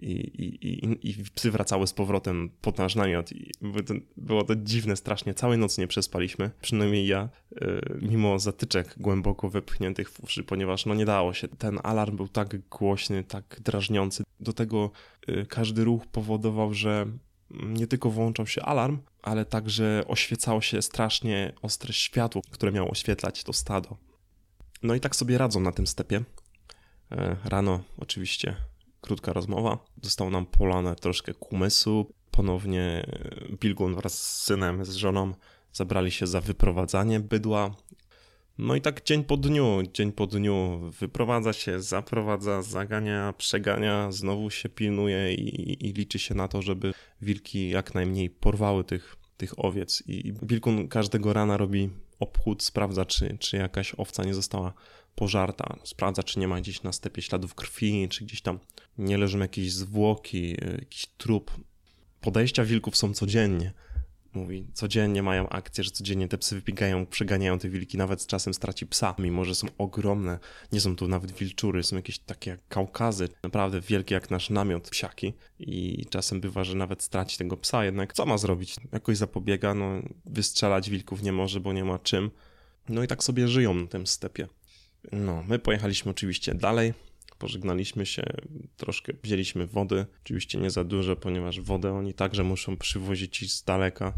I, 0.00 0.10
i, 0.10 0.66
i, 0.66 1.10
i 1.10 1.24
psy 1.34 1.50
wracały 1.50 1.86
z 1.86 1.92
powrotem 1.92 2.50
pod 2.60 2.78
nasz 2.78 2.94
namiot. 2.94 3.32
I 3.32 3.50
było 4.16 4.44
to 4.44 4.56
dziwne 4.56 4.96
strasznie. 4.96 5.34
Całej 5.34 5.58
nocy 5.58 5.80
nie 5.80 5.86
przespaliśmy, 5.86 6.50
przynajmniej 6.60 7.06
ja, 7.06 7.28
e, 7.60 7.80
mimo 8.00 8.38
zatyczek 8.38 8.94
głęboko 8.96 9.50
wepchniętych 9.50 10.10
w 10.10 10.24
uszy, 10.24 10.44
ponieważ 10.44 10.86
no 10.86 10.94
nie 10.94 11.04
dało 11.04 11.34
się. 11.34 11.48
Ten 11.48 11.78
alarm 11.82 12.16
był 12.16 12.28
tak 12.28 12.68
głośny, 12.68 13.24
tak 13.24 13.60
drażniący. 13.64 14.24
Do 14.40 14.52
tego 14.52 14.90
e, 15.26 15.46
każdy 15.46 15.84
ruch 15.84 16.06
powodował, 16.06 16.74
że 16.74 17.06
nie 17.50 17.86
tylko 17.86 18.10
włączał 18.10 18.46
się 18.46 18.62
alarm, 18.62 18.98
ale 19.22 19.44
także 19.44 20.04
oświecało 20.06 20.60
się 20.60 20.82
strasznie 20.82 21.52
ostre 21.62 21.92
światło, 21.92 22.42
które 22.50 22.72
miało 22.72 22.90
oświetlać 22.90 23.44
to 23.44 23.52
stado. 23.52 23.96
No 24.82 24.94
i 24.94 25.00
tak 25.00 25.16
sobie 25.16 25.38
radzą 25.38 25.60
na 25.60 25.72
tym 25.72 25.86
stepie. 25.86 26.24
E, 27.12 27.36
rano 27.44 27.80
oczywiście 27.98 28.56
krótka 29.00 29.32
rozmowa. 29.32 29.78
Został 30.02 30.30
nam 30.30 30.46
polane 30.46 30.96
troszkę 30.96 31.34
kumysu. 31.34 32.12
Ponownie 32.30 33.06
Bilgun 33.60 33.94
wraz 33.94 34.22
z 34.22 34.44
synem, 34.44 34.84
z 34.84 34.94
żoną 34.94 35.34
zabrali 35.72 36.10
się 36.10 36.26
za 36.26 36.40
wyprowadzanie 36.40 37.20
bydła. 37.20 37.74
No 38.58 38.74
i 38.74 38.80
tak 38.80 39.04
dzień 39.04 39.24
po 39.24 39.36
dniu, 39.36 39.82
dzień 39.94 40.12
po 40.12 40.26
dniu 40.26 40.80
wyprowadza 41.00 41.52
się, 41.52 41.82
zaprowadza, 41.82 42.62
zagania, 42.62 43.34
przegania, 43.38 44.12
znowu 44.12 44.50
się 44.50 44.68
pilnuje 44.68 45.34
i, 45.34 45.86
i 45.86 45.92
liczy 45.92 46.18
się 46.18 46.34
na 46.34 46.48
to, 46.48 46.62
żeby 46.62 46.94
wilki 47.22 47.68
jak 47.68 47.94
najmniej 47.94 48.30
porwały 48.30 48.84
tych, 48.84 49.16
tych 49.36 49.64
owiec. 49.64 50.02
I 50.06 50.32
Bilkun 50.32 50.88
każdego 50.88 51.32
rana 51.32 51.56
robi 51.56 51.90
obchód, 52.20 52.62
sprawdza, 52.62 53.04
czy, 53.04 53.38
czy 53.38 53.56
jakaś 53.56 53.94
owca 53.96 54.24
nie 54.24 54.34
została 54.34 54.72
pożarta, 55.14 55.76
sprawdza, 55.84 56.22
czy 56.22 56.38
nie 56.38 56.48
ma 56.48 56.60
gdzieś 56.60 56.82
na 56.82 56.92
stepie 56.92 57.22
śladów 57.22 57.54
krwi, 57.54 58.08
czy 58.08 58.24
gdzieś 58.24 58.42
tam 58.42 58.58
nie 58.98 59.18
leżą 59.18 59.38
jakieś 59.38 59.72
zwłoki, 59.72 60.56
jakiś 60.78 61.06
trup. 61.06 61.50
Podejścia 62.20 62.64
wilków 62.64 62.96
są 62.96 63.14
codziennie. 63.14 63.72
Mówi, 64.34 64.66
codziennie 64.74 65.22
mają 65.22 65.48
akcję, 65.48 65.84
że 65.84 65.90
codziennie 65.90 66.28
te 66.28 66.38
psy 66.38 66.54
wybiegają, 66.54 67.06
przeganiają 67.06 67.58
te 67.58 67.68
wilki, 67.68 67.98
nawet 67.98 68.22
z 68.22 68.26
czasem 68.26 68.54
straci 68.54 68.86
psa, 68.86 69.14
mimo 69.18 69.44
że 69.44 69.54
są 69.54 69.66
ogromne. 69.78 70.38
Nie 70.72 70.80
są 70.80 70.96
tu 70.96 71.08
nawet 71.08 71.32
wilczury, 71.32 71.82
są 71.82 71.96
jakieś 71.96 72.18
takie 72.18 72.50
jak 72.50 72.68
kaukazy, 72.68 73.28
naprawdę 73.42 73.80
wielkie 73.80 74.14
jak 74.14 74.30
nasz 74.30 74.50
namiot 74.50 74.90
psiaki. 74.90 75.32
I 75.58 76.06
czasem 76.10 76.40
bywa, 76.40 76.64
że 76.64 76.74
nawet 76.74 77.02
straci 77.02 77.38
tego 77.38 77.56
psa, 77.56 77.84
jednak 77.84 78.12
co 78.12 78.26
ma 78.26 78.38
zrobić? 78.38 78.76
Jakoś 78.92 79.16
zapobiega, 79.16 79.74
no 79.74 80.02
wystrzelać 80.26 80.90
wilków 80.90 81.22
nie 81.22 81.32
może, 81.32 81.60
bo 81.60 81.72
nie 81.72 81.84
ma 81.84 81.98
czym. 81.98 82.30
No 82.88 83.02
i 83.02 83.06
tak 83.06 83.24
sobie 83.24 83.48
żyją 83.48 83.74
na 83.74 83.86
tym 83.86 84.06
stepie. 84.06 84.48
No, 85.12 85.44
my 85.48 85.58
pojechaliśmy 85.58 86.10
oczywiście 86.10 86.54
dalej, 86.54 86.94
pożegnaliśmy 87.38 88.06
się, 88.06 88.22
troszkę 88.76 89.12
wzięliśmy 89.22 89.66
wody, 89.66 90.06
oczywiście 90.24 90.58
nie 90.58 90.70
za 90.70 90.84
dużo, 90.84 91.16
ponieważ 91.16 91.60
wodę 91.60 91.92
oni 91.92 92.14
także 92.14 92.44
muszą 92.44 92.76
przywozić 92.76 93.52
z 93.52 93.64
daleka. 93.64 94.14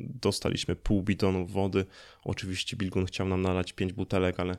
Dostaliśmy 0.00 0.76
pół 0.76 1.02
bidonu 1.02 1.46
wody, 1.46 1.86
oczywiście 2.24 2.76
Bilgun 2.76 3.06
chciał 3.06 3.28
nam 3.28 3.42
nalać 3.42 3.72
pięć 3.72 3.92
butelek, 3.92 4.40
ale, 4.40 4.56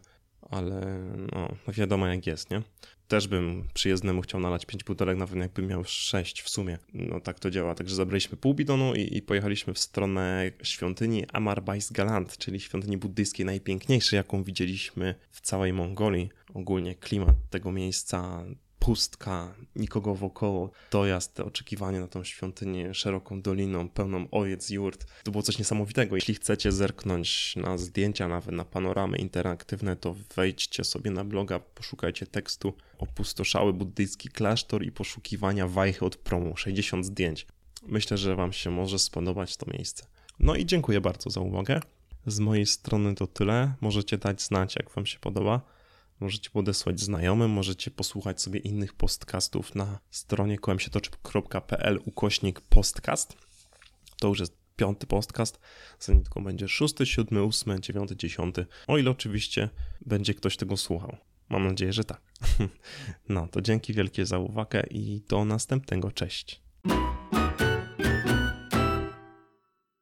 ale 0.49 0.99
no, 1.31 1.49
wiadomo 1.67 2.07
jak 2.07 2.27
jest, 2.27 2.51
nie? 2.51 2.61
Też 3.07 3.27
bym 3.27 3.67
przyjezdnemu 3.73 4.21
chciał 4.21 4.39
nalać 4.41 4.65
pięć 4.65 4.83
butelek, 4.83 5.17
nawet 5.17 5.35
jakbym 5.35 5.67
miał 5.67 5.83
sześć 5.83 6.41
w 6.41 6.49
sumie. 6.49 6.77
No 6.93 7.19
tak 7.19 7.39
to 7.39 7.51
działa. 7.51 7.75
Także 7.75 7.95
zabraliśmy 7.95 8.37
pół 8.37 8.53
bidonu 8.53 8.95
i, 8.95 9.17
i 9.17 9.21
pojechaliśmy 9.21 9.73
w 9.73 9.79
stronę 9.79 10.51
świątyni 10.63 11.25
Amarbais 11.33 11.91
Galant, 11.91 12.37
czyli 12.37 12.59
świątyni 12.59 12.97
buddyjskiej 12.97 13.45
najpiękniejszej, 13.45 14.17
jaką 14.17 14.43
widzieliśmy 14.43 15.15
w 15.31 15.41
całej 15.41 15.73
Mongolii. 15.73 16.29
Ogólnie 16.53 16.95
klimat 16.95 17.35
tego 17.49 17.71
miejsca 17.71 18.43
pustka, 18.85 19.53
nikogo 19.75 20.15
wokoło, 20.15 20.71
dojazd, 20.91 21.39
oczekiwanie 21.39 21.99
na 21.99 22.07
tą 22.07 22.23
świątynię 22.23 22.93
szeroką 22.93 23.41
doliną, 23.41 23.89
pełną 23.89 24.27
ojec, 24.31 24.69
jurt. 24.69 25.05
To 25.23 25.31
było 25.31 25.43
coś 25.43 25.59
niesamowitego. 25.59 26.15
Jeśli 26.15 26.33
chcecie 26.33 26.71
zerknąć 26.71 27.55
na 27.55 27.77
zdjęcia, 27.77 28.27
nawet 28.27 28.55
na 28.55 28.65
panoramy 28.65 29.17
interaktywne, 29.17 29.95
to 29.95 30.15
wejdźcie 30.35 30.83
sobie 30.83 31.11
na 31.11 31.23
bloga, 31.23 31.59
poszukajcie 31.59 32.27
tekstu 32.27 32.73
Opustoszały 32.97 33.73
buddyjski 33.73 34.29
klasztor 34.29 34.83
i 34.83 34.91
poszukiwania 34.91 35.67
wajchy 35.67 36.05
od 36.05 36.15
promu. 36.15 36.57
60 36.57 37.05
zdjęć. 37.05 37.47
Myślę, 37.83 38.17
że 38.17 38.35
Wam 38.35 38.53
się 38.53 38.71
może 38.71 38.99
spodobać 38.99 39.57
to 39.57 39.65
miejsce. 39.71 40.05
No 40.39 40.55
i 40.55 40.65
dziękuję 40.65 41.01
bardzo 41.01 41.29
za 41.29 41.41
uwagę. 41.41 41.79
Z 42.25 42.39
mojej 42.39 42.65
strony 42.65 43.15
to 43.15 43.27
tyle. 43.27 43.73
Możecie 43.81 44.17
dać 44.17 44.41
znać, 44.41 44.75
jak 44.75 44.89
Wam 44.89 45.05
się 45.05 45.19
podoba. 45.19 45.74
Możecie 46.19 46.49
podesłać 46.49 46.99
znajomym, 46.99 47.51
możecie 47.51 47.91
posłuchać 47.91 48.41
sobie 48.41 48.59
innych 48.59 48.93
podcastów 48.93 49.75
na 49.75 49.99
stronie 50.11 50.57
kołemsietoczy.pl 50.57 51.99
ukośnik 52.05 52.61
podcast. 52.61 53.37
To 54.19 54.27
już 54.27 54.39
jest 54.39 54.57
piąty 54.75 55.07
podcast, 55.07 55.59
za 55.99 56.13
niedługo 56.13 56.41
będzie 56.41 56.67
szósty, 56.67 57.05
siódmy, 57.05 57.43
ósmy, 57.43 57.79
dziewiąty, 57.79 58.15
dziesiąty, 58.15 58.65
o 58.87 58.97
ile 58.97 59.11
oczywiście 59.11 59.69
będzie 60.05 60.33
ktoś 60.33 60.57
tego 60.57 60.77
słuchał. 60.77 61.17
Mam 61.49 61.67
nadzieję, 61.67 61.93
że 61.93 62.03
tak. 62.03 62.21
No 63.29 63.47
to 63.47 63.61
dzięki 63.61 63.93
wielkie 63.93 64.25
za 64.25 64.39
uwagę 64.39 64.83
i 64.89 65.21
do 65.29 65.45
następnego. 65.45 66.11
Cześć. 66.11 66.61